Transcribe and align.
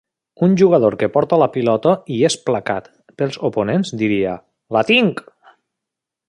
Un 0.45 0.53
jugador 0.59 0.95
que 1.01 1.09
porta 1.17 1.37
la 1.41 1.47
pilota 1.57 1.93
i 2.15 2.17
és 2.29 2.37
placat 2.47 2.89
pels 3.21 3.39
oponents 3.51 3.93
diria: 4.01 4.33
"La 4.79 4.83
tinc!" 4.91 5.23